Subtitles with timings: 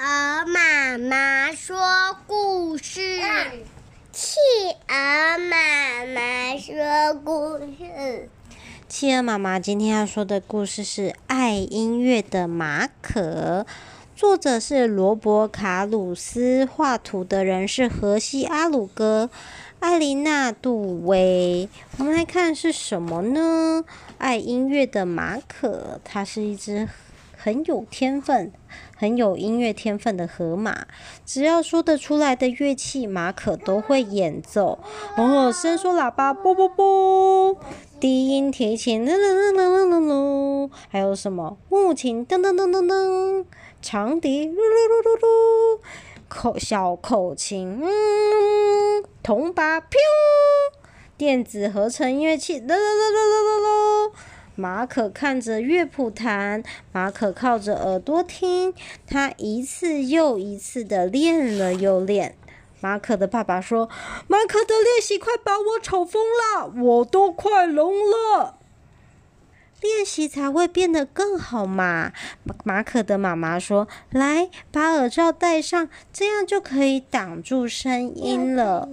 [0.00, 1.76] 鹅妈妈说
[2.28, 3.00] 故事。
[4.12, 4.38] 企
[4.86, 8.30] 鹅妈妈说故事。
[8.86, 13.66] 企鹅妈妈今天要说的故事是《爱音乐的马可》，
[14.14, 19.28] 作者是罗伯·卡鲁斯，画图的人是荷西·阿鲁戈。
[19.80, 23.84] 艾琳娜·杜威，我们来看是什么呢？
[24.18, 26.88] 爱音乐的马可，它是一只
[27.40, 28.52] 很有天分、
[28.96, 30.88] 很有音乐天分的河马。
[31.24, 34.80] 只要说得出来的乐器，马可都会演奏。
[35.16, 37.56] 哦，伸缩喇叭，啵啵啵；
[38.00, 40.70] 低音提琴，啷啷啷啷啷啷啷。
[40.88, 41.56] 还有什么？
[41.68, 43.44] 木琴，噔噔噔噔噔；
[43.80, 45.80] 长笛，噜噜噜噜噜；
[46.28, 49.04] 口小口琴，嗯。
[49.22, 49.84] 铜鈸，砰！
[51.16, 54.12] 电子合成乐器，噔噔噔噔噔噔！
[54.60, 58.74] 马可看着乐谱弹，马可靠着耳朵听，
[59.06, 62.34] 他一次又一次的练了又练。
[62.80, 63.88] 马可的爸爸说
[64.26, 68.57] ：“马可的练习快把我吵疯了，我都快聋了。”
[69.80, 72.12] 练习才会变得更好嘛。
[72.64, 78.88] 马可的妈妈说：“来，把耳罩戴上，这样就可以挡住声音了。”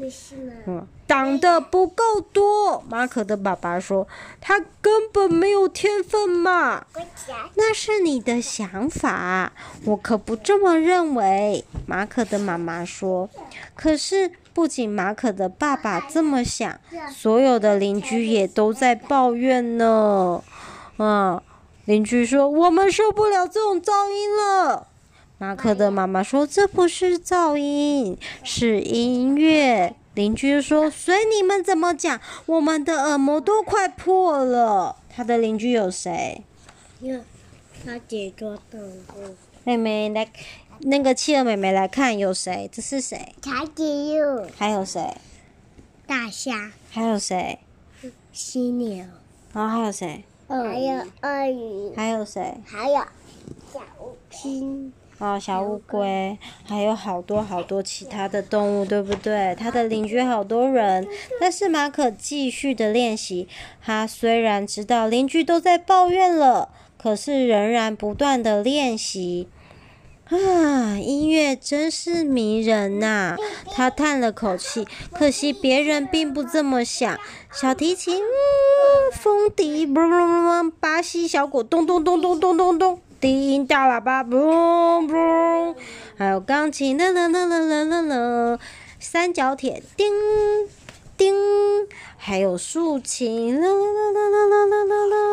[0.67, 2.83] 嗯，挡的不够多。
[2.88, 4.08] 马可的爸爸说
[4.39, 6.86] ：“他根本没有天分嘛。”
[7.56, 9.53] 那是你的想法，
[9.86, 11.63] 我可不这么认为。
[11.88, 13.30] 马可的妈妈说
[13.75, 16.80] ：“可是，不仅马可的爸爸这么想，
[17.11, 20.44] 所有的邻居也都在抱怨呢。”
[20.97, 21.43] 啊！
[21.85, 24.88] 邻居说：“我们受不了这种噪音了。”
[25.38, 36.43] 马克的妈妈说：“这不是噪音，是音乐。”邻居说：“随你们怎么讲，我们的耳膜都快破了。”他的邻居有谁？
[37.01, 37.19] 有
[37.85, 39.35] 他姐做动物。
[39.63, 40.27] 妹妹来，
[40.79, 42.69] 那个企鹅妹妹来看，有谁？
[42.71, 43.35] 这是谁？
[43.41, 44.47] 长颈鹿。
[44.57, 45.16] 还有谁？
[46.07, 46.71] 大象。
[46.89, 47.59] 还有谁？
[48.31, 49.06] 犀牛。
[49.53, 50.23] 然后还有谁？
[50.47, 52.56] 还有鳄鱼，还有谁？
[52.66, 53.01] 还有
[53.72, 54.91] 小乌龟。
[55.17, 59.56] 哦，小乌龟，还有好多好多其他的动物，对不对？
[59.56, 61.07] 他的邻居好多人，
[61.39, 63.47] 但是马可继续的练习。
[63.81, 69.47] 他虽然知道邻居都在抱怨了，可是仍然不断的练习。
[70.28, 73.36] 啊，音乐真是迷人呐、
[73.72, 77.19] 他叹了口气，可惜别人并不这么想。
[77.52, 85.75] 小提琴，嗯，风笛，嘣嘣嘣，巴西小鼓，咚咚咚咚咚咚咚，低音大喇叭，嘣嘣，
[86.18, 88.59] 还有钢琴，啦啦啦啦啦啦啦，
[89.00, 90.12] 三角铁，叮
[91.16, 91.36] 叮，
[92.18, 95.25] 还有竖琴，啦啦啦啦啦啦啦啦。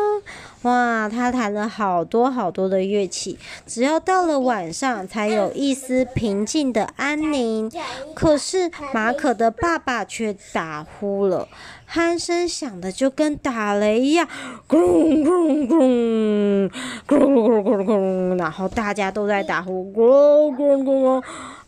[0.63, 7.69] 哇，他弹了好多好多的乐器，只要到了晚上，才有一丝平静的安宁。
[8.15, 11.47] 可是马可的爸爸却打呼了，
[11.91, 14.27] 鼾声响的就跟打雷一样，
[14.67, 16.69] 咕隆咕隆咕隆，
[17.07, 21.23] 咕隆咕隆咕隆咕隆，然后大家都在打呼，咕隆咕隆咕隆。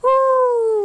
[0.06, 0.08] 呼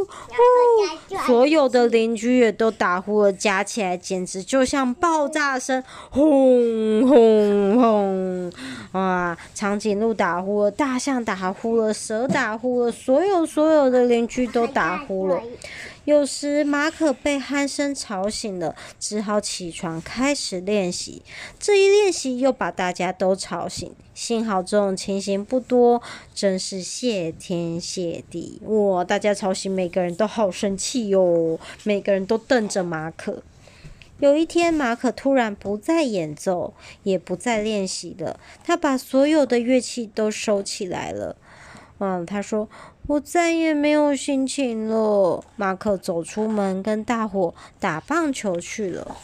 [0.05, 8.30] 呼，所有的邻居也都打呼了，加起来简直就像爆炸声，轰轰轰！
[9.55, 15.43] 长颈鹿打呼了，大象打呼了，蛇打呼了，所有所有的邻居都打呼了。
[16.07, 21.23] 有时马可被鼾声吵醒了，只好起床开始练习。
[21.59, 23.93] 这一练习又把大家都吵醒。
[24.15, 26.03] 幸好这种情形不多，
[26.35, 28.61] 真是谢天谢地！
[28.65, 33.43] 哇，大家吵醒每个人都好生气哟，每个人都瞪着马可。
[34.21, 36.73] 有一天，马可突然不再演奏，
[37.03, 41.37] 也不再练习了，他把所有的乐器都收起来了。
[41.99, 42.69] 嗯，他说。
[43.07, 45.43] 我再也没有心情了。
[45.57, 49.17] 马可走出门，跟大伙打棒球去了。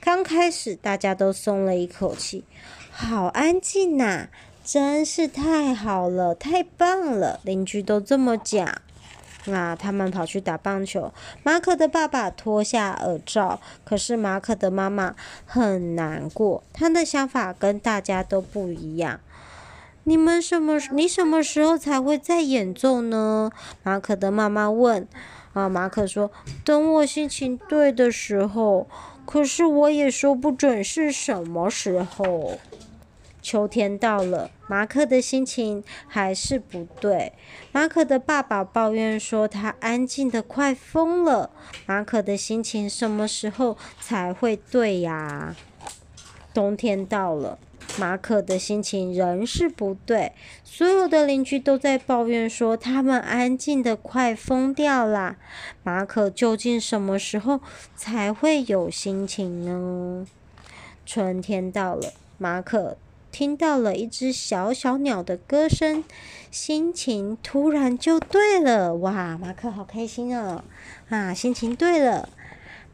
[0.00, 2.44] 刚开始，大家都松了一口气，
[2.92, 4.28] 好安静呐，
[4.64, 7.40] 真是太好了，太棒了。
[7.42, 8.80] 邻居都这么讲。
[9.48, 11.12] 那他们跑去打棒球。
[11.42, 15.14] 马可的爸爸脱下耳罩，可是马可的妈妈
[15.44, 19.20] 很难过，她的想法跟大家都不一样。
[20.04, 20.78] 你们什么？
[20.92, 23.50] 你什么时候才会再演奏呢？
[23.82, 25.06] 马可的妈妈问。
[25.54, 26.30] 啊，马可说
[26.64, 28.86] ：“等我心情对的时候。”
[29.26, 32.58] 可是我也说不准是什么时候。
[33.42, 37.32] 秋天到了，马可的心情还是不对。
[37.72, 41.50] 马可的爸爸抱怨说：“他安静得快疯了。”
[41.86, 45.56] 马可的心情什么时候才会对呀？
[46.54, 47.58] 冬天到了。
[47.98, 50.32] 马可的心情仍是不对。
[50.62, 55.36] 所有的邻居都在抱怨说，他们安静得快疯掉啦。
[55.82, 57.60] 马可究竟什么时候
[57.96, 60.26] 才会有心情呢？
[61.04, 62.96] 春天到了，马可
[63.30, 66.02] 听到了一只小小鸟的歌声，
[66.50, 68.94] 心情突然就对了。
[68.96, 70.64] 哇，马可好开心哦！
[71.08, 72.28] 啊，心情对了。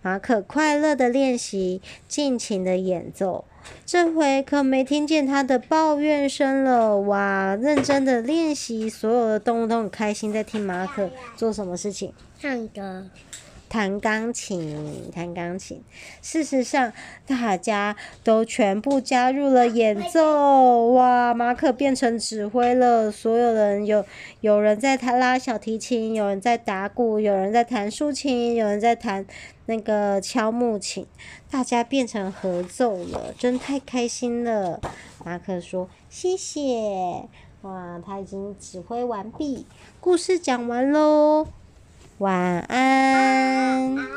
[0.02, 3.46] 马可快乐的练习，尽情的演奏。
[3.86, 6.98] 这回可没听见他的抱怨声了。
[6.98, 12.12] 哇，认真的练习，所有的动物都很开心，在听马可做什么事情？
[12.38, 13.06] 唱歌。
[13.74, 15.82] 弹钢琴，弹钢琴。
[16.22, 16.92] 事实上，
[17.26, 20.92] 大家都全部加入了演奏。
[20.92, 23.10] 哇，马可变成指挥了。
[23.10, 24.06] 所有人有
[24.42, 29.26] 有人在弹拉小提琴，有人在打鼓，有人在弹竖琴，有人在弹
[29.66, 31.04] 那个敲木琴。
[31.50, 34.80] 大家变成合奏了，真太开心了。
[35.24, 37.28] 马可说：“谢谢。”
[37.62, 39.66] 哇，他已经指挥完毕，
[39.98, 41.48] 故事讲完喽。
[42.24, 44.04] 晚安。